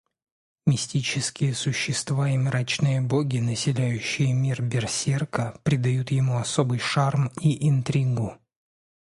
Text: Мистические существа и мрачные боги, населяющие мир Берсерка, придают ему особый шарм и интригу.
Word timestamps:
Мистические 0.65 1.53
существа 1.53 2.27
и 2.31 2.35
мрачные 2.35 3.01
боги, 3.01 3.37
населяющие 3.37 4.33
мир 4.33 4.59
Берсерка, 4.63 5.59
придают 5.63 6.09
ему 6.09 6.37
особый 6.39 6.79
шарм 6.79 7.31
и 7.39 7.69
интригу. 7.69 8.35